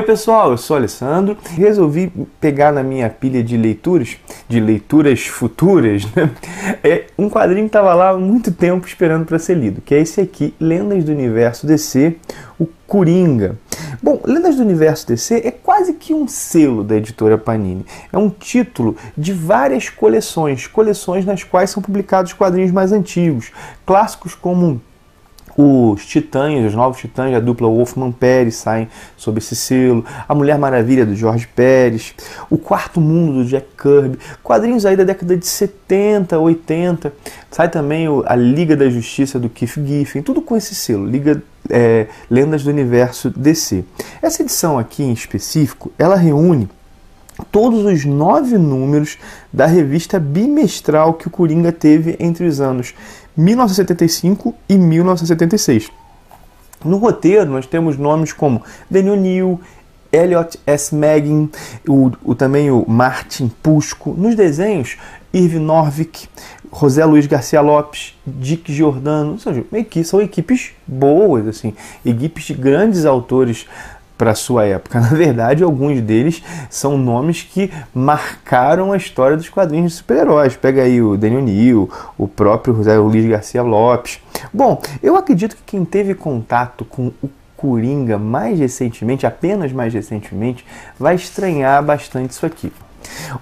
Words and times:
Oi 0.00 0.06
pessoal, 0.06 0.52
eu 0.52 0.56
sou 0.56 0.78
Alessandro. 0.78 1.36
Resolvi 1.44 2.10
pegar 2.40 2.72
na 2.72 2.82
minha 2.82 3.10
pilha 3.10 3.44
de 3.44 3.54
leituras, 3.54 4.16
de 4.48 4.58
leituras 4.58 5.26
futuras, 5.26 6.06
né? 6.16 6.30
é 6.82 7.04
um 7.18 7.28
quadrinho 7.28 7.64
que 7.64 7.68
estava 7.68 7.92
lá 7.92 8.08
há 8.08 8.16
muito 8.16 8.50
tempo 8.50 8.86
esperando 8.86 9.26
para 9.26 9.38
ser 9.38 9.58
lido, 9.58 9.82
que 9.82 9.94
é 9.94 10.00
esse 10.00 10.18
aqui, 10.18 10.54
Lendas 10.58 11.04
do 11.04 11.12
Universo 11.12 11.66
DC, 11.66 12.16
o 12.58 12.66
Coringa. 12.86 13.58
Bom, 14.02 14.22
Lendas 14.24 14.56
do 14.56 14.62
Universo 14.62 15.06
DC 15.06 15.42
é 15.44 15.50
quase 15.50 15.92
que 15.92 16.14
um 16.14 16.26
selo 16.26 16.82
da 16.82 16.96
editora 16.96 17.36
Panini. 17.36 17.84
É 18.10 18.16
um 18.16 18.30
título 18.30 18.96
de 19.14 19.34
várias 19.34 19.90
coleções, 19.90 20.66
coleções 20.66 21.26
nas 21.26 21.44
quais 21.44 21.68
são 21.68 21.82
publicados 21.82 22.32
quadrinhos 22.32 22.72
mais 22.72 22.90
antigos, 22.90 23.52
clássicos 23.84 24.34
como 24.34 24.80
os 25.56 26.04
Titãs, 26.06 26.66
os 26.66 26.74
novos 26.74 26.98
Titãs, 27.00 27.34
a 27.34 27.40
dupla 27.40 27.68
Wolfman 27.68 28.12
Pérez 28.12 28.56
saem 28.56 28.88
sob 29.16 29.38
esse 29.38 29.54
selo, 29.56 30.04
A 30.28 30.34
Mulher 30.34 30.58
Maravilha 30.58 31.04
do 31.04 31.14
Jorge 31.14 31.48
Pérez, 31.54 32.14
O 32.48 32.56
Quarto 32.56 33.00
Mundo 33.00 33.42
do 33.42 33.44
Jack 33.44 33.66
Kirby, 33.76 34.18
quadrinhos 34.42 34.86
aí 34.86 34.96
da 34.96 35.04
década 35.04 35.36
de 35.36 35.46
70, 35.46 36.38
80, 36.38 37.12
sai 37.50 37.68
também 37.68 38.06
a 38.26 38.36
Liga 38.36 38.76
da 38.76 38.88
Justiça 38.88 39.38
do 39.38 39.48
Keith 39.48 39.78
Giffen, 39.84 40.22
tudo 40.22 40.40
com 40.40 40.56
esse 40.56 40.74
selo, 40.74 41.06
Liga 41.06 41.42
é, 41.68 42.06
Lendas 42.30 42.64
do 42.64 42.70
Universo 42.70 43.30
DC. 43.30 43.84
Essa 44.20 44.42
edição 44.42 44.78
aqui 44.78 45.02
em 45.02 45.12
específico, 45.12 45.92
ela 45.98 46.16
reúne 46.16 46.68
todos 47.50 47.84
os 47.84 48.04
nove 48.04 48.58
números 48.58 49.18
da 49.52 49.66
revista 49.66 50.18
bimestral 50.18 51.14
que 51.14 51.26
o 51.26 51.30
Coringa 51.30 51.72
teve 51.72 52.16
entre 52.20 52.46
os 52.46 52.60
anos 52.60 52.94
1975 53.40 54.54
e 54.68 54.76
1976. 54.76 55.90
No 56.84 56.98
roteiro, 56.98 57.50
nós 57.50 57.66
temos 57.66 57.96
nomes 57.96 58.32
como 58.32 58.62
Daniel 58.90 59.16
Neal, 59.16 59.60
Elliot 60.12 60.58
S. 60.66 60.94
Megan, 60.94 61.48
o, 61.88 62.10
o, 62.22 62.34
também 62.34 62.70
o 62.70 62.84
Martin 62.88 63.50
Pusco. 63.62 64.14
Nos 64.16 64.34
desenhos, 64.34 64.96
Irving 65.32 65.60
Norvik, 65.60 66.28
José 66.72 67.04
Luiz 67.04 67.26
Garcia 67.26 67.60
Lopes, 67.60 68.18
Dick 68.26 68.72
Giordano, 68.72 69.38
são, 69.38 69.52
são 70.04 70.20
equipes 70.20 70.72
boas, 70.86 71.46
assim, 71.46 71.74
equipes 72.04 72.44
de 72.44 72.54
grandes 72.54 73.04
autores 73.06 73.66
para 74.20 74.34
sua 74.34 74.66
época. 74.66 75.00
Na 75.00 75.08
verdade, 75.08 75.64
alguns 75.64 75.98
deles 76.02 76.42
são 76.68 76.98
nomes 76.98 77.42
que 77.42 77.72
marcaram 77.94 78.92
a 78.92 78.96
história 78.98 79.34
dos 79.34 79.48
quadrinhos 79.48 79.92
de 79.92 79.98
super-heróis. 79.98 80.54
Pega 80.56 80.82
aí 80.82 81.00
o 81.00 81.16
Daniel 81.16 81.40
Neal, 81.40 81.88
o 82.18 82.28
próprio 82.28 82.74
José 82.74 82.98
Luiz 82.98 83.24
Garcia 83.24 83.62
Lopes. 83.62 84.20
Bom, 84.52 84.78
eu 85.02 85.16
acredito 85.16 85.56
que 85.56 85.62
quem 85.64 85.86
teve 85.86 86.14
contato 86.14 86.84
com 86.84 87.10
o 87.22 87.30
Coringa 87.56 88.18
mais 88.18 88.58
recentemente, 88.58 89.26
apenas 89.26 89.72
mais 89.72 89.94
recentemente, 89.94 90.66
vai 90.98 91.14
estranhar 91.14 91.82
bastante 91.82 92.32
isso 92.32 92.44
aqui. 92.44 92.70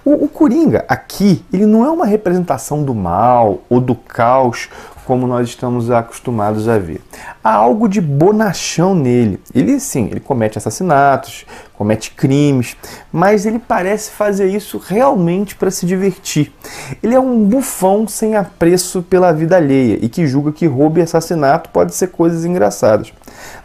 O, 0.04 0.26
o, 0.26 0.28
Coringa 0.28 0.84
aqui, 0.88 1.44
ele 1.52 1.66
não 1.66 1.84
é 1.84 1.90
uma 1.90 2.06
representação 2.06 2.84
do 2.84 2.94
mal 2.94 3.62
ou 3.68 3.80
do 3.80 3.96
caos 3.96 4.68
como 5.08 5.26
nós 5.26 5.48
estamos 5.48 5.90
acostumados 5.90 6.68
a 6.68 6.76
ver. 6.78 7.00
Há 7.42 7.54
algo 7.54 7.88
de 7.88 7.98
bonachão 7.98 8.94
nele. 8.94 9.40
Ele 9.54 9.80
sim, 9.80 10.04
ele 10.10 10.20
comete 10.20 10.58
assassinatos, 10.58 11.46
comete 11.78 12.10
crimes, 12.10 12.76
mas 13.12 13.46
ele 13.46 13.60
parece 13.60 14.10
fazer 14.10 14.48
isso 14.48 14.82
realmente 14.84 15.54
para 15.54 15.70
se 15.70 15.86
divertir. 15.86 16.52
Ele 17.00 17.14
é 17.14 17.20
um 17.20 17.44
bufão 17.44 18.08
sem 18.08 18.34
apreço 18.34 19.00
pela 19.00 19.32
vida 19.32 19.56
alheia 19.56 19.96
e 20.02 20.08
que 20.08 20.26
julga 20.26 20.50
que 20.50 20.66
roubo 20.66 20.98
e 20.98 21.02
assassinato 21.02 21.70
pode 21.70 21.94
ser 21.94 22.08
coisas 22.08 22.44
engraçadas. 22.44 23.12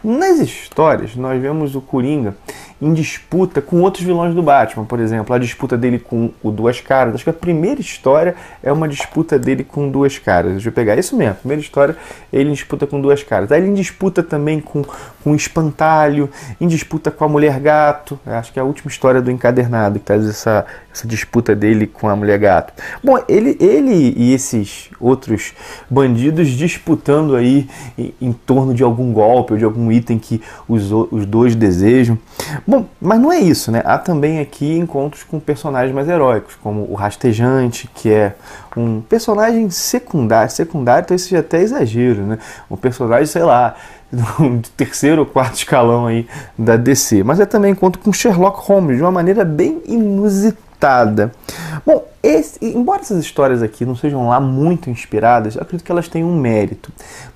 Nas 0.02 0.38
histórias, 0.38 1.16
nós 1.16 1.42
vemos 1.42 1.74
o 1.74 1.80
Coringa 1.80 2.36
em 2.84 2.92
disputa 2.92 3.62
com 3.62 3.80
outros 3.80 4.04
vilões 4.04 4.34
do 4.34 4.42
Batman, 4.42 4.84
por 4.84 5.00
exemplo, 5.00 5.34
a 5.34 5.38
disputa 5.38 5.76
dele 5.76 5.98
com 5.98 6.30
o 6.42 6.50
Duas 6.50 6.80
Caras. 6.80 7.14
Acho 7.14 7.24
que 7.24 7.30
a 7.30 7.32
primeira 7.32 7.80
história 7.80 8.34
é 8.62 8.70
uma 8.70 8.86
disputa 8.86 9.38
dele 9.38 9.64
com 9.64 9.88
Duas 9.88 10.18
Caras. 10.18 10.52
Deixa 10.52 10.68
eu 10.68 10.72
pegar 10.72 10.96
isso 10.98 11.16
mesmo. 11.16 11.32
A 11.32 11.36
primeira 11.36 11.62
história 11.62 11.96
ele 12.32 12.50
disputa 12.50 12.86
com 12.86 13.00
Duas 13.00 13.22
Caras. 13.22 13.50
Aí 13.50 13.62
ele 13.62 13.72
disputa 13.72 14.22
também 14.22 14.60
com, 14.60 14.82
com 14.82 15.32
o 15.32 15.34
Espantalho, 15.34 16.28
em 16.60 16.68
disputa 16.68 17.10
com 17.10 17.24
a 17.24 17.28
Mulher 17.28 17.58
Gato. 17.58 18.03
Acho 18.26 18.52
que 18.52 18.58
é 18.58 18.62
a 18.62 18.64
última 18.64 18.90
história 18.90 19.22
do 19.22 19.30
encadernado 19.30 19.98
que 19.98 20.04
traz 20.04 20.28
essa, 20.28 20.66
essa 20.92 21.06
disputa 21.06 21.54
dele 21.54 21.86
com 21.86 22.08
a 22.08 22.16
Mulher 22.16 22.38
Gato. 22.38 22.72
Bom, 23.02 23.18
ele, 23.28 23.56
ele 23.60 24.14
e 24.16 24.32
esses 24.34 24.90
outros 25.00 25.52
bandidos 25.88 26.48
disputando 26.48 27.34
aí 27.34 27.68
em, 27.96 28.14
em 28.20 28.32
torno 28.32 28.74
de 28.74 28.82
algum 28.82 29.12
golpe 29.12 29.52
ou 29.52 29.58
de 29.58 29.64
algum 29.64 29.90
item 29.90 30.18
que 30.18 30.42
os, 30.68 30.90
os 30.92 31.24
dois 31.24 31.54
desejam. 31.54 32.18
Bom, 32.66 32.86
mas 33.00 33.20
não 33.20 33.32
é 33.32 33.38
isso, 33.38 33.70
né? 33.70 33.82
Há 33.84 33.98
também 33.98 34.40
aqui 34.40 34.76
encontros 34.76 35.22
com 35.22 35.40
personagens 35.40 35.94
mais 35.94 36.08
heróicos, 36.08 36.56
como 36.62 36.86
o 36.90 36.94
Rastejante, 36.94 37.88
que 37.94 38.10
é 38.10 38.34
um 38.76 39.00
personagem 39.00 39.70
secundário. 39.70 40.50
Secundário, 40.50 41.04
então 41.04 41.14
isso 41.14 41.30
já 41.30 41.38
é 41.38 41.40
até 41.40 41.60
exagero, 41.60 42.22
né? 42.22 42.38
Um 42.70 42.76
personagem, 42.76 43.26
sei 43.26 43.42
lá, 43.42 43.74
do 44.14 44.60
terceiro 44.76 45.22
ou 45.22 45.26
quarto 45.26 45.56
escalão 45.56 46.06
aí 46.06 46.26
da 46.56 46.76
DC. 46.76 47.22
Mas 47.22 47.40
é 47.40 47.46
também 47.46 47.72
encontro 47.72 48.00
com 48.00 48.12
Sherlock 48.12 48.60
Holmes 48.66 48.96
de 48.96 49.02
uma 49.02 49.12
maneira 49.12 49.44
bem 49.44 49.82
inusitada. 49.86 51.32
Bom, 51.86 52.06
esse, 52.22 52.58
embora 52.62 53.02
essas 53.02 53.22
histórias 53.22 53.62
aqui 53.62 53.84
não 53.84 53.94
sejam 53.94 54.28
lá 54.28 54.40
muito 54.40 54.88
inspiradas, 54.88 55.56
acredito 55.56 55.84
que 55.84 55.92
elas 55.92 56.08
têm 56.08 56.24
um 56.24 56.38
mérito. 56.38 56.90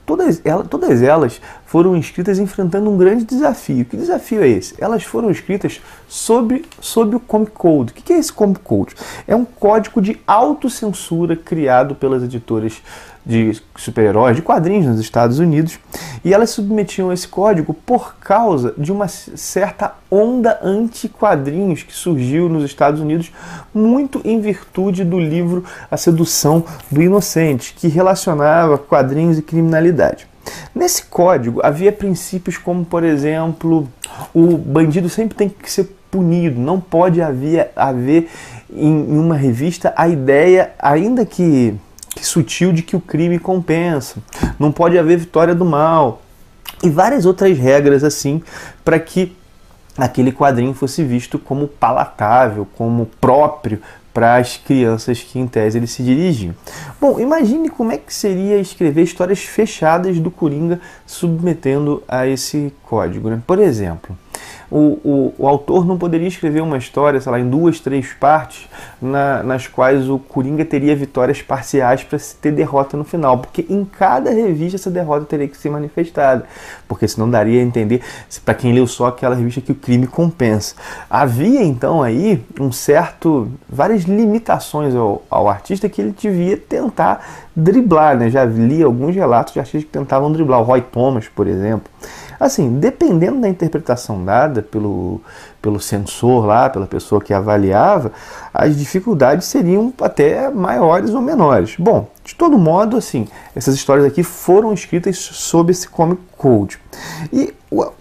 Todas, 0.06 0.40
elas, 0.44 0.66
todas 0.68 1.02
elas 1.02 1.40
foram 1.66 1.94
escritas 1.94 2.38
enfrentando 2.38 2.90
um 2.90 2.96
grande 2.96 3.24
desafio. 3.24 3.84
Que 3.84 3.96
desafio 3.96 4.42
é 4.42 4.48
esse? 4.48 4.74
Elas 4.78 5.04
foram 5.04 5.30
escritas 5.30 5.82
sob, 6.08 6.64
sob 6.80 7.16
o 7.16 7.20
Comic 7.20 7.52
Code. 7.52 7.92
O 7.92 7.94
que 7.94 8.12
é 8.14 8.18
esse 8.18 8.32
Comic 8.32 8.60
Code? 8.60 8.94
É 9.26 9.36
um 9.36 9.44
código 9.44 10.00
de 10.00 10.18
autocensura 10.26 11.36
criado 11.36 11.94
pelas 11.94 12.22
editoras 12.22 12.82
de 13.28 13.60
super-heróis, 13.76 14.36
de 14.36 14.42
quadrinhos 14.42 14.86
nos 14.86 14.98
Estados 14.98 15.38
Unidos, 15.38 15.78
e 16.24 16.32
elas 16.32 16.48
submetiam 16.48 17.12
esse 17.12 17.28
código 17.28 17.74
por 17.74 18.16
causa 18.16 18.72
de 18.78 18.90
uma 18.90 19.06
certa 19.06 19.92
onda 20.10 20.58
anti-quadrinhos 20.62 21.82
que 21.82 21.92
surgiu 21.92 22.48
nos 22.48 22.64
Estados 22.64 23.02
Unidos, 23.02 23.30
muito 23.74 24.22
em 24.24 24.40
virtude 24.40 25.04
do 25.04 25.20
livro 25.20 25.62
A 25.90 25.96
Sedução 25.98 26.64
do 26.90 27.02
Inocente, 27.02 27.74
que 27.74 27.86
relacionava 27.86 28.78
quadrinhos 28.78 29.38
e 29.38 29.42
criminalidade. 29.42 30.26
Nesse 30.74 31.04
código 31.04 31.60
havia 31.62 31.92
princípios 31.92 32.56
como, 32.56 32.82
por 32.82 33.04
exemplo, 33.04 33.86
o 34.32 34.56
bandido 34.56 35.10
sempre 35.10 35.36
tem 35.36 35.50
que 35.50 35.70
ser 35.70 35.94
punido, 36.10 36.58
não 36.58 36.80
pode 36.80 37.20
haver, 37.20 37.70
haver 37.76 38.30
em 38.72 39.18
uma 39.18 39.36
revista 39.36 39.92
a 39.94 40.08
ideia, 40.08 40.70
ainda 40.78 41.26
que 41.26 41.74
sutil 42.26 42.72
de 42.72 42.82
que 42.82 42.96
o 42.96 43.00
crime 43.00 43.38
compensa, 43.38 44.16
não 44.58 44.70
pode 44.72 44.98
haver 44.98 45.18
vitória 45.18 45.54
do 45.54 45.64
mal 45.64 46.22
e 46.82 46.90
várias 46.90 47.24
outras 47.26 47.56
regras 47.58 48.04
assim 48.04 48.42
para 48.84 48.98
que 48.98 49.36
aquele 49.96 50.30
quadrinho 50.30 50.72
fosse 50.72 51.02
visto 51.02 51.38
como 51.38 51.66
palatável, 51.66 52.66
como 52.76 53.06
próprio 53.20 53.80
para 54.14 54.36
as 54.36 54.56
crianças 54.56 55.22
que 55.22 55.38
em 55.38 55.46
tese 55.46 55.78
ele 55.78 55.86
se 55.86 56.02
dirigiam. 56.02 56.54
Bom, 57.00 57.20
imagine 57.20 57.68
como 57.68 57.92
é 57.92 57.96
que 57.96 58.12
seria 58.12 58.58
escrever 58.58 59.02
histórias 59.02 59.40
fechadas 59.40 60.18
do 60.18 60.30
Coringa 60.30 60.80
submetendo 61.06 62.02
a 62.08 62.26
esse 62.26 62.72
código. 62.82 63.30
Né? 63.30 63.40
Por 63.46 63.60
exemplo, 63.60 64.18
o, 64.70 64.98
o, 65.02 65.34
o, 65.38 65.48
autor 65.48 65.86
não 65.86 65.96
poderia 65.96 66.28
escrever 66.28 66.60
uma 66.60 66.76
história, 66.76 67.20
sei 67.20 67.32
lá, 67.32 67.40
em 67.40 67.48
duas, 67.48 67.80
três 67.80 68.12
partes, 68.12 68.68
na, 69.00 69.42
nas 69.42 69.66
quais 69.66 70.08
o 70.10 70.18
Coringa 70.18 70.64
teria 70.64 70.94
vitórias 70.94 71.40
parciais 71.40 72.04
para 72.04 72.18
ter 72.40 72.52
derrota 72.52 72.96
no 72.96 73.04
final, 73.04 73.38
porque 73.38 73.64
em 73.68 73.84
cada 73.84 74.30
revista 74.30 74.76
essa 74.76 74.90
derrota 74.90 75.24
teria 75.24 75.48
que 75.48 75.56
ser 75.56 75.70
manifestada, 75.70 76.44
porque 76.86 77.08
senão 77.08 77.30
daria 77.30 77.60
a 77.60 77.64
entender, 77.64 78.02
para 78.44 78.54
quem 78.54 78.72
leu 78.72 78.86
só 78.86 79.06
aquela 79.06 79.34
revista, 79.34 79.60
que 79.60 79.72
o 79.72 79.74
crime 79.74 80.06
compensa. 80.06 80.74
Havia 81.08 81.62
então 81.62 82.02
aí 82.02 82.44
um 82.60 82.70
certo, 82.70 83.50
várias 83.68 84.02
limitações 84.02 84.94
ao, 84.94 85.22
ao 85.30 85.48
artista 85.48 85.88
que 85.88 86.02
ele 86.02 86.14
devia 86.18 86.56
tentar 86.58 87.48
driblar, 87.56 88.16
né? 88.16 88.30
Já 88.30 88.44
li 88.44 88.82
alguns 88.82 89.14
relatos 89.14 89.52
de 89.52 89.58
artistas 89.58 89.84
que 89.84 89.90
tentavam 89.90 90.30
driblar, 90.30 90.60
o 90.60 90.64
Roy 90.64 90.82
Thomas, 90.82 91.26
por 91.28 91.46
exemplo. 91.46 91.90
Assim, 92.38 92.78
dependendo 92.78 93.40
da 93.40 93.48
interpretação 93.48 94.24
dada 94.24 94.62
pelo, 94.62 95.20
pelo 95.60 95.80
censor 95.80 96.46
lá, 96.46 96.70
pela 96.70 96.86
pessoa 96.86 97.20
que 97.20 97.34
avaliava, 97.34 98.12
as 98.54 98.76
dificuldades 98.76 99.46
seriam 99.46 99.92
até 100.00 100.48
maiores 100.48 101.10
ou 101.10 101.20
menores. 101.20 101.74
Bom, 101.78 102.08
de 102.28 102.34
todo 102.34 102.58
modo, 102.58 102.98
assim, 102.98 103.26
essas 103.56 103.74
histórias 103.74 104.04
aqui 104.04 104.22
foram 104.22 104.70
escritas 104.74 105.16
sob 105.16 105.72
esse 105.72 105.88
Comic 105.88 106.20
Code. 106.36 106.78
E, 107.32 107.54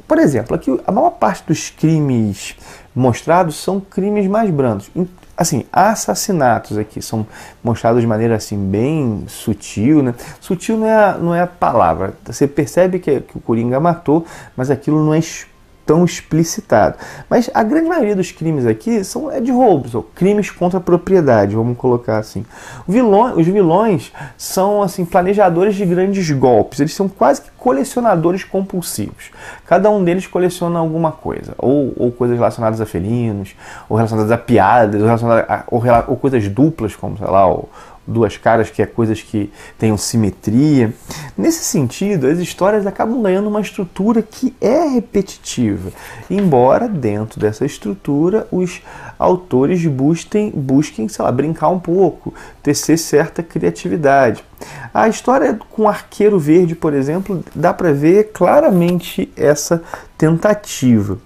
por 0.05 0.19
exemplo, 0.19 0.53
aqui 0.53 0.77
a 0.85 0.91
maior 0.91 1.11
parte 1.11 1.45
dos 1.47 1.69
crimes 1.69 2.55
mostrados 2.93 3.55
são 3.55 3.79
crimes 3.79 4.27
mais 4.27 4.49
brandos 4.49 4.91
assim, 5.37 5.65
assassinatos 5.71 6.79
aqui 6.79 6.99
são 6.99 7.25
mostrados 7.63 8.01
de 8.01 8.07
maneira 8.07 8.35
assim 8.35 8.57
bem 8.57 9.23
sutil, 9.27 10.01
né? 10.01 10.15
Sutil 10.41 10.77
não 10.77 10.87
é 10.87 10.95
a, 10.95 11.17
não 11.17 11.35
é 11.35 11.41
a 11.41 11.47
palavra. 11.47 12.15
Você 12.25 12.47
percebe 12.47 12.97
que, 12.97 13.21
que 13.21 13.37
o 13.37 13.39
Coringa 13.39 13.79
matou, 13.79 14.25
mas 14.55 14.71
aquilo 14.71 15.05
não 15.05 15.13
é 15.13 15.19
tão 15.87 16.03
explicitado. 16.03 16.97
Mas 17.29 17.49
a 17.53 17.63
grande 17.63 17.87
maioria 17.87 18.15
dos 18.15 18.31
crimes 18.31 18.67
aqui 18.67 19.03
são 19.05 19.31
é 19.31 19.39
de 19.39 19.51
roubos, 19.51 19.95
ou 19.95 20.03
crimes 20.03 20.51
contra 20.51 20.77
a 20.77 20.81
propriedade, 20.81 21.55
vamos 21.55 21.77
colocar 21.77 22.17
assim. 22.17 22.45
Vilões, 22.85 23.37
os 23.37 23.47
vilões 23.47 24.11
são 24.37 24.83
assim 24.83 25.05
planejadores 25.05 25.75
de 25.75 25.85
grandes 25.85 26.29
golpes, 26.29 26.81
eles 26.81 26.93
são 26.93 27.07
quase 27.07 27.41
que 27.41 27.49
colecionadores 27.57 28.43
compulsivos. 28.43 29.31
Cada 29.65 29.89
um 29.89 30.03
deles 30.03 30.27
coleciona 30.27 30.77
alguma 30.77 31.11
coisa, 31.11 31.53
ou, 31.57 31.93
ou 31.95 32.11
coisas 32.11 32.37
relacionadas 32.37 32.81
a 32.81 32.85
felinos, 32.85 33.55
ou 33.87 33.95
relacionadas 33.95 34.31
a 34.31 34.37
piadas, 34.37 35.01
ou, 35.01 35.07
relacionadas 35.07 35.45
a, 35.49 35.63
ou, 35.67 35.81
ou 36.09 36.17
coisas 36.17 36.47
duplas, 36.49 36.95
como 36.95 37.17
sei 37.17 37.27
lá, 37.27 37.49
o, 37.49 37.67
duas 38.07 38.37
caras, 38.37 38.69
que 38.69 38.81
é 38.81 38.85
coisas 38.85 39.21
que 39.21 39.51
tenham 39.77 39.97
simetria. 39.97 40.93
Nesse 41.37 41.63
sentido, 41.65 42.27
as 42.27 42.39
histórias 42.39 42.87
acabam 42.87 43.21
ganhando 43.21 43.49
uma 43.49 43.61
estrutura 43.61 44.21
que 44.21 44.55
é 44.61 44.87
repetitiva, 44.87 45.91
embora 46.29 46.87
dentro 46.87 47.39
dessa 47.39 47.65
estrutura 47.65 48.47
os 48.51 48.81
autores 49.19 49.85
busquem, 49.85 50.51
busquem 50.51 51.07
sei 51.07 51.25
lá, 51.25 51.31
brincar 51.31 51.69
um 51.69 51.79
pouco, 51.79 52.33
tecer 52.63 52.97
certa 52.97 53.43
criatividade. 53.43 54.43
A 54.93 55.07
história 55.07 55.59
com 55.69 55.87
Arqueiro 55.87 56.39
Verde, 56.39 56.75
por 56.75 56.93
exemplo, 56.93 57.43
dá 57.53 57.73
para 57.73 57.93
ver 57.93 58.31
claramente 58.33 59.31
essa 59.35 59.83
tentativa. 60.17 61.19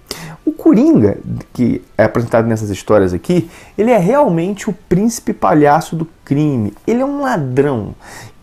O 0.44 0.52
Coringa, 0.52 1.18
que 1.52 1.82
é 1.96 2.04
apresentado 2.04 2.46
nessas 2.48 2.68
histórias 2.68 3.12
aqui, 3.12 3.48
ele 3.78 3.90
é 3.90 3.98
realmente 3.98 4.68
o 4.68 4.72
príncipe 4.72 5.32
palhaço 5.32 5.94
do 5.94 6.06
crime. 6.24 6.74
Ele 6.86 7.00
é 7.00 7.04
um 7.04 7.20
ladrão 7.20 7.94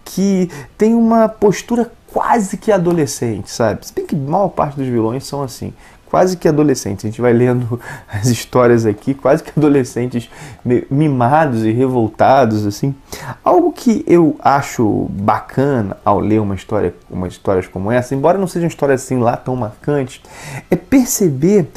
que 0.06 0.50
tem 0.78 0.94
uma 0.94 1.28
postura 1.28 1.92
quase 2.12 2.58
que 2.58 2.72
adolescente, 2.72 3.52
sabe? 3.52 3.86
Se 3.86 3.94
bem 3.94 4.06
que 4.06 4.16
maior 4.16 4.50
parte 4.50 4.78
dos 4.78 4.88
vilões 4.88 5.26
são 5.26 5.44
assim 5.44 5.74
quase 6.10 6.36
que 6.38 6.48
adolescentes. 6.48 7.06
A 7.06 7.08
gente 7.08 7.22
vai 7.22 7.34
lendo 7.34 7.80
as 8.12 8.28
histórias 8.28 8.86
aqui, 8.86 9.14
quase 9.14 9.44
que 9.44 9.52
adolescentes 9.56 10.30
mimados 10.90 11.64
e 11.64 11.72
revoltados, 11.72 12.66
assim. 12.66 12.94
Algo 13.44 13.72
que 13.72 14.04
eu 14.08 14.36
acho 14.40 15.08
bacana 15.12 15.98
ao 16.04 16.20
ler 16.20 16.42
uma 16.42 16.56
história, 16.56 16.94
uma 17.10 17.28
histórias 17.28 17.68
como 17.68 17.92
essa, 17.92 18.16
embora 18.16 18.38
não 18.38 18.48
sejam 18.48 18.68
histórias 18.68 19.04
assim 19.04 19.20
lá 19.20 19.38
tão 19.38 19.56
marcantes, 19.56 20.22
é 20.70 20.76
perceber 20.76 21.68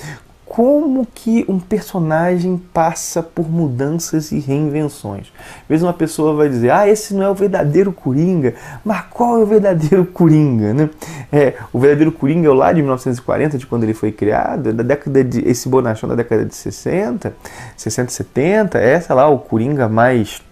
como 0.52 1.06
que 1.14 1.46
um 1.48 1.58
personagem 1.58 2.60
passa 2.74 3.22
por 3.22 3.50
mudanças 3.50 4.32
e 4.32 4.38
reinvenções. 4.38 5.32
Às 5.62 5.66
vezes 5.66 5.82
uma 5.82 5.94
pessoa 5.94 6.34
vai 6.34 6.50
dizer, 6.50 6.68
ah, 6.68 6.86
esse 6.86 7.14
não 7.14 7.22
é 7.22 7.30
o 7.30 7.34
verdadeiro 7.34 7.90
Coringa, 7.90 8.54
mas 8.84 9.00
qual 9.08 9.38
é 9.38 9.42
o 9.44 9.46
verdadeiro 9.46 10.04
Coringa? 10.04 10.74
Né? 10.74 10.90
É, 11.32 11.54
o 11.72 11.78
verdadeiro 11.78 12.12
Coringa 12.12 12.50
é 12.50 12.52
lá 12.52 12.70
de 12.70 12.82
1940, 12.82 13.56
de 13.56 13.66
quando 13.66 13.84
ele 13.84 13.94
foi 13.94 14.12
criado, 14.12 14.74
da 14.74 14.82
década 14.82 15.24
de, 15.24 15.40
esse 15.48 15.70
bonachão 15.70 16.06
da 16.06 16.14
década 16.14 16.44
de 16.44 16.54
60, 16.54 17.34
60, 17.74 18.10
70, 18.12 18.78
é, 18.78 19.00
sei 19.00 19.16
lá, 19.16 19.26
o 19.30 19.38
Coringa 19.38 19.88
mais 19.88 20.42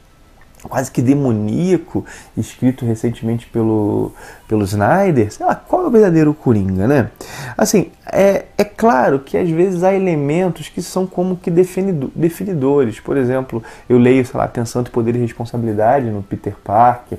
quase 0.69 0.91
que 0.91 1.01
demoníaco, 1.01 2.05
escrito 2.37 2.85
recentemente 2.85 3.47
pelo, 3.47 4.13
pelo 4.47 4.65
Snyder, 4.65 5.33
sei 5.33 5.47
lá, 5.47 5.55
qual 5.55 5.85
é 5.85 5.87
o 5.87 5.91
verdadeiro 5.91 6.35
Coringa, 6.35 6.87
né? 6.87 7.11
Assim, 7.57 7.91
é, 8.13 8.45
é 8.59 8.65
claro 8.65 9.21
que 9.21 9.37
às 9.37 9.49
vezes 9.49 9.83
há 9.83 9.95
elementos 9.95 10.69
que 10.69 10.83
são 10.83 11.07
como 11.07 11.37
que 11.37 11.51
definidores. 11.51 13.01
Por 13.01 13.17
exemplo, 13.17 13.63
eu 13.89 13.99
leio, 13.99 14.25
sei 14.27 14.37
lá, 14.37 14.45
Atenção 14.45 14.83
de 14.83 14.91
Poder 14.91 15.17
e 15.17 15.19
Responsabilidade 15.19 16.11
no 16.11 16.23
Peter 16.23 16.55
Parker, 16.63 17.19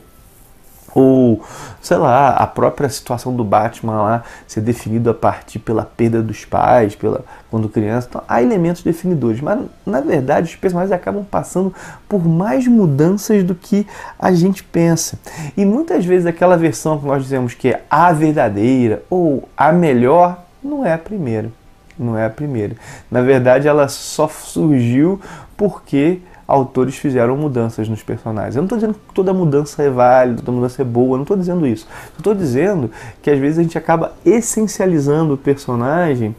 ou, 0.93 1.41
sei 1.81 1.97
lá, 1.97 2.29
a 2.35 2.47
própria 2.47 2.89
situação 2.89 3.35
do 3.35 3.43
Batman 3.43 4.01
lá 4.01 4.23
ser 4.47 4.61
definido 4.61 5.09
a 5.09 5.13
partir 5.13 5.59
pela 5.59 5.83
perda 5.83 6.21
dos 6.21 6.45
pais, 6.45 6.95
pela 6.95 7.23
quando 7.49 7.67
criança. 7.67 8.07
Então, 8.09 8.23
há 8.27 8.41
elementos 8.41 8.81
definidores, 8.81 9.41
mas 9.41 9.59
na 9.85 9.99
verdade 9.99 10.49
os 10.49 10.55
personagens 10.55 10.91
acabam 10.91 11.23
passando 11.23 11.73
por 12.07 12.25
mais 12.25 12.65
mudanças 12.67 13.43
do 13.43 13.53
que 13.53 13.85
a 14.17 14.31
gente 14.31 14.63
pensa. 14.63 15.19
E 15.57 15.65
muitas 15.65 16.05
vezes 16.05 16.25
aquela 16.25 16.57
versão 16.57 16.97
que 16.97 17.05
nós 17.05 17.23
dizemos 17.23 17.53
que 17.53 17.69
é 17.69 17.83
a 17.89 18.11
verdadeira 18.13 19.03
ou 19.09 19.47
a 19.55 19.71
melhor 19.71 20.43
não 20.63 20.85
é 20.85 20.93
a 20.93 20.97
primeira. 20.97 21.49
Não 21.97 22.17
é 22.17 22.25
a 22.25 22.29
primeira. 22.29 22.75
Na 23.09 23.21
verdade, 23.21 23.67
ela 23.67 23.87
só 23.87 24.27
surgiu 24.27 25.19
porque 25.57 26.19
autores 26.51 26.97
fizeram 26.97 27.37
mudanças 27.37 27.87
nos 27.87 28.03
personagens. 28.03 28.55
Eu 28.55 28.61
não 28.61 28.65
estou 28.65 28.77
dizendo 28.77 28.93
que 28.93 29.13
toda 29.13 29.33
mudança 29.33 29.81
é 29.81 29.89
válida, 29.89 30.41
toda 30.41 30.51
mudança 30.51 30.81
é 30.81 30.85
boa, 30.85 31.13
eu 31.13 31.17
não 31.17 31.23
estou 31.23 31.37
dizendo 31.37 31.65
isso. 31.65 31.87
Estou 32.17 32.35
dizendo 32.35 32.91
que 33.21 33.29
às 33.29 33.39
vezes 33.39 33.59
a 33.59 33.63
gente 33.63 33.77
acaba 33.77 34.13
essencializando 34.25 35.33
o 35.33 35.37
personagem 35.37 36.35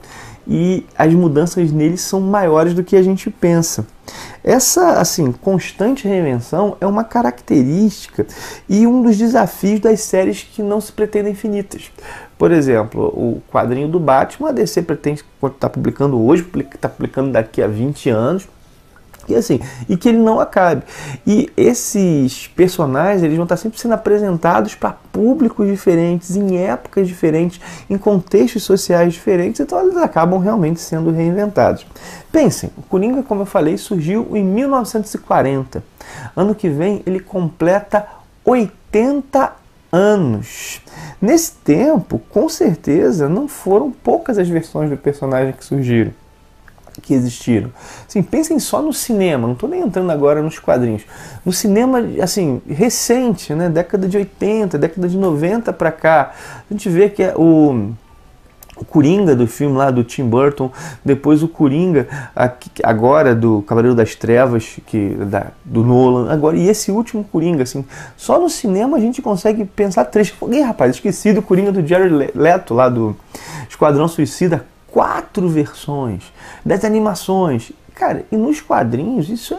e 0.47 0.85
as 0.99 1.13
mudanças 1.15 1.71
nele 1.73 1.97
são 1.97 2.21
maiores 2.21 2.75
do 2.75 2.85
que 2.85 2.97
a 2.97 3.03
gente 3.03 3.31
pensa. 3.31 3.87
Essa 4.45 5.01
assim 5.01 5.33
constante 5.33 6.07
reinvenção 6.07 6.77
é 6.81 6.87
uma 6.87 7.05
característica 7.05 8.27
e 8.69 8.87
um 8.87 9.03
dos 9.03 9.17
desafios 9.17 9.81
das 9.81 10.01
séries 10.01 10.43
que 10.43 10.63
não 10.63 10.81
se 10.81 10.93
pretendem 10.93 11.33
infinitas. 11.33 11.91
Por 12.37 12.51
exemplo, 12.51 13.05
o 13.15 13.41
quadrinho 13.51 13.89
do 13.89 14.01
Batman, 14.01 14.49
a 14.49 14.53
DC 14.53 14.83
pretende 14.83 15.21
estar 15.21 15.51
tá 15.51 15.69
publicando 15.71 16.21
hoje, 16.21 16.45
está 16.75 16.89
publicando 16.89 17.31
daqui 17.31 17.63
a 17.63 17.69
20 17.69 18.11
anos. 18.11 18.49
E 19.29 19.35
assim, 19.35 19.61
e 19.89 19.97
que 19.97 20.09
ele 20.09 20.19
não 20.19 20.41
acabe. 20.41 20.83
E 21.27 21.51
esses 21.57 22.49
personagens, 22.49 23.23
eles 23.23 23.37
vão 23.37 23.45
estar 23.45 23.57
sempre 23.57 23.79
sendo 23.79 23.95
apresentados 23.95 24.75
para 24.75 24.97
públicos 25.13 25.67
diferentes, 25.69 26.37
em 26.37 26.59
épocas 26.59 27.07
diferentes, 27.07 27.61
em 27.89 27.97
contextos 27.97 28.65
sociais 28.65 29.13
diferentes, 29.13 29.61
então 29.61 29.81
eles 29.81 29.97
acabam 29.97 30.41
realmente 30.41 30.81
sendo 30.81 31.11
reinventados. 31.11 31.87
Pensem, 32.31 32.71
o 32.77 32.83
Coringa, 32.83 33.23
como 33.23 33.43
eu 33.43 33.47
falei, 33.47 33.77
surgiu 33.77 34.29
em 34.35 34.45
1940. 34.45 35.85
Ano 36.35 36.55
que 36.55 36.69
vem 36.69 37.03
ele 37.07 37.21
completa 37.21 38.07
80 38.45 39.53
anos. 39.93 40.81
Nesse 41.21 41.53
tempo, 41.53 42.21
com 42.31 42.49
certeza, 42.49 43.29
não 43.29 43.47
foram 43.47 43.91
poucas 43.91 44.39
as 44.39 44.49
versões 44.49 44.91
do 44.91 44.97
personagem 44.97 45.53
que 45.53 45.65
surgiram 45.65 46.13
que 47.01 47.15
existiram. 47.15 47.71
Assim, 48.07 48.23
pensem 48.23 48.59
só 48.59 48.83
no 48.83 48.93
cinema, 48.93 49.47
não 49.47 49.55
estou 49.55 49.69
nem 49.69 49.81
entrando 49.81 50.11
agora 50.11 50.43
nos 50.43 50.59
quadrinhos. 50.59 51.03
No 51.45 51.53
cinema, 51.53 52.01
assim, 52.21 52.61
recente, 52.69 53.55
né, 53.55 53.69
década 53.69 54.09
de 54.09 54.17
80, 54.17 54.79
década 54.79 55.09
de 55.09 55.17
90 55.17 55.73
para 55.73 55.91
cá, 55.91 56.33
a 56.71 56.73
gente 56.73 56.89
vê 56.89 57.09
que 57.09 57.23
é 57.23 57.35
o, 57.37 57.93
o 58.77 58.85
Coringa 58.85 59.35
do 59.35 59.47
filme 59.47 59.77
lá 59.77 59.91
do 59.91 60.05
Tim 60.05 60.25
Burton, 60.29 60.71
depois 61.05 61.43
o 61.43 61.49
Coringa 61.49 62.09
agora 62.83 63.35
do 63.35 63.63
Cavaleiro 63.63 63.97
das 63.97 64.15
Trevas, 64.15 64.79
que 64.87 65.11
da, 65.15 65.49
do 65.65 65.83
Nolan, 65.83 66.31
agora 66.33 66.57
e 66.57 66.69
esse 66.69 66.91
último 66.91 67.25
Coringa, 67.25 67.63
assim, 67.63 67.85
só 68.17 68.41
no 68.41 68.51
cinema 68.51 68.97
a 68.97 69.01
gente 69.01 69.23
consegue 69.23 69.65
pensar 69.65 70.05
três. 70.07 70.33
Ih, 70.51 70.61
rapaz, 70.61 70.97
esqueci 70.97 71.33
do 71.33 71.43
Coringa 71.43 71.73
do 71.73 71.87
Jerry 71.87 72.31
Leto 72.35 72.75
lá 72.75 72.89
do 72.89 73.17
Esquadrão 73.69 74.09
Suicida, 74.09 74.67
quatro 74.93 75.49
versões 75.49 76.33
das 76.65 76.85
animações. 76.85 77.73
Cara, 77.95 78.25
e 78.31 78.37
nos 78.37 78.61
quadrinhos 78.61 79.29
isso 79.29 79.55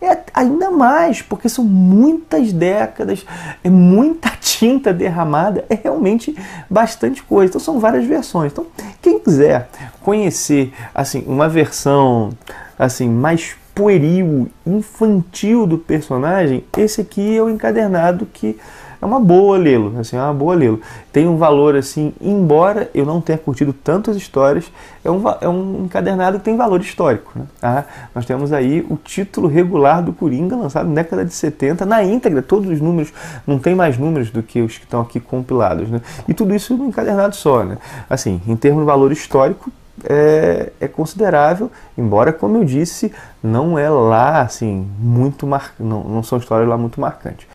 é, 0.00 0.06
é 0.06 0.22
ainda 0.34 0.70
mais, 0.70 1.22
porque 1.22 1.48
são 1.48 1.64
muitas 1.64 2.52
décadas, 2.52 3.24
é 3.62 3.70
muita 3.70 4.30
tinta 4.40 4.92
derramada, 4.92 5.64
é 5.70 5.74
realmente 5.74 6.36
bastante 6.68 7.22
coisa. 7.22 7.50
Então 7.50 7.60
são 7.60 7.78
várias 7.78 8.04
versões. 8.04 8.52
Então, 8.52 8.66
quem 9.00 9.18
quiser 9.18 9.68
conhecer 10.00 10.72
assim 10.94 11.24
uma 11.26 11.48
versão 11.48 12.30
assim 12.78 13.08
mais 13.08 13.54
pueril, 13.74 14.50
infantil 14.66 15.66
do 15.66 15.78
personagem, 15.78 16.64
esse 16.76 17.00
aqui 17.00 17.36
é 17.36 17.42
o 17.42 17.48
encadernado 17.48 18.26
que 18.26 18.58
é 19.02 19.04
uma 19.04 19.18
boa 19.18 19.58
lê-lo, 19.58 19.98
assim, 19.98 20.16
é 20.16 20.22
uma 20.22 20.32
boa 20.32 20.54
lê-lo. 20.54 20.80
Tem 21.12 21.26
um 21.26 21.36
valor 21.36 21.74
assim, 21.74 22.14
embora 22.20 22.88
eu 22.94 23.04
não 23.04 23.20
tenha 23.20 23.36
curtido 23.36 23.72
tantas 23.72 24.16
histórias, 24.16 24.70
é 25.04 25.10
um, 25.10 25.20
é 25.40 25.48
um 25.48 25.84
encadernado 25.86 26.38
que 26.38 26.44
tem 26.44 26.56
valor 26.56 26.80
histórico. 26.80 27.32
Né? 27.34 27.44
Ah, 27.60 27.84
nós 28.14 28.24
temos 28.24 28.52
aí 28.52 28.86
o 28.88 28.96
título 28.96 29.48
regular 29.48 30.04
do 30.04 30.12
Coringa, 30.12 30.54
lançado 30.54 30.88
na 30.88 30.94
década 30.94 31.24
de 31.24 31.34
70, 31.34 31.84
na 31.84 32.04
íntegra, 32.04 32.40
todos 32.40 32.70
os 32.70 32.80
números, 32.80 33.12
não 33.44 33.58
tem 33.58 33.74
mais 33.74 33.98
números 33.98 34.30
do 34.30 34.40
que 34.40 34.62
os 34.62 34.78
que 34.78 34.84
estão 34.84 35.00
aqui 35.00 35.18
compilados. 35.18 35.90
Né? 35.90 36.00
E 36.28 36.32
tudo 36.32 36.54
isso 36.54 36.76
num 36.76 36.86
encadernado 36.86 37.34
só. 37.34 37.64
Né? 37.64 37.78
Assim, 38.08 38.40
em 38.46 38.54
termos 38.54 38.82
de 38.82 38.86
valor 38.86 39.10
histórico, 39.10 39.72
é, 40.04 40.70
é, 40.80 40.86
considerável, 40.86 41.70
embora, 41.98 42.32
como 42.32 42.56
eu 42.56 42.64
disse, 42.64 43.12
não 43.42 43.76
é 43.76 43.90
lá 43.90 44.42
assim 44.42 44.88
muito 44.98 45.44
mar... 45.44 45.74
não, 45.78 46.04
não 46.04 46.22
são 46.22 46.38
histórias 46.38 46.68
lá 46.68 46.78
muito 46.78 47.00
marcantes. 47.00 47.46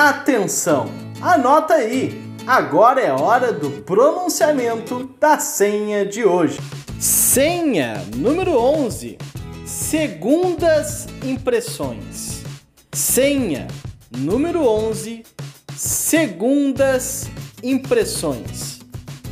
Atenção! 0.00 0.92
Anota 1.20 1.74
aí! 1.74 2.22
Agora 2.46 3.00
é 3.00 3.10
hora 3.10 3.52
do 3.52 3.82
pronunciamento 3.82 5.10
da 5.18 5.40
senha 5.40 6.06
de 6.06 6.24
hoje. 6.24 6.60
Senha 7.00 8.06
número 8.14 8.56
11: 8.56 9.18
Segundas 9.66 11.08
impressões. 11.24 12.44
Senha 12.92 13.66
número 14.16 14.64
11: 14.68 15.24
Segundas 15.76 17.28
impressões. 17.60 18.78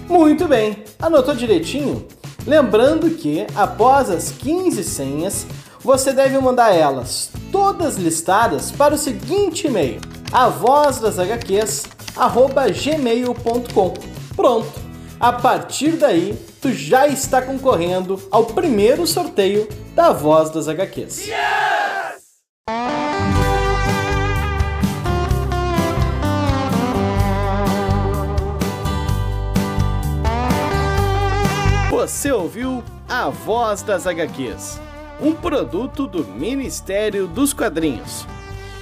Muito 0.09 0.49
bem, 0.49 0.83
anotou 0.99 1.37
direitinho? 1.37 2.09
Lembrando 2.45 3.11
que 3.11 3.47
após 3.55 4.11
as 4.11 4.33
15 4.33 4.83
senhas, 4.83 5.47
você 5.79 6.13
deve 6.13 6.37
mandar 6.41 6.75
elas 6.75 7.31
todas 7.53 7.95
listadas 7.95 8.73
para 8.73 8.97
o 8.97 8.99
seguinte 8.99 9.69
e-mail: 9.69 10.01
a 10.33 10.49
voz 10.49 11.01
das 11.01 11.19
HQs, 11.19 11.87
arroba 12.17 12.69
gmail.com. 12.71 13.95
Pronto! 14.35 14.87
A 15.19 15.33
partir 15.33 15.93
daí, 15.93 16.39
tu 16.61 16.73
já 16.73 17.09
está 17.09 17.41
concorrendo 17.41 18.21
ao 18.31 18.45
primeiro 18.45 19.07
sorteio 19.07 19.67
da 19.95 20.13
Voz 20.13 20.51
das 20.51 20.69
HQs. 20.69 21.27
Yes! 21.27 21.37
Você 31.91 32.31
ouviu 32.31 32.85
A 33.09 33.31
Voz 33.31 33.83
das 33.83 34.07
HQs, 34.07 34.79
um 35.19 35.33
produto 35.33 36.07
do 36.07 36.25
Ministério 36.27 37.27
dos 37.27 37.55
Quadrinhos. 37.55 38.27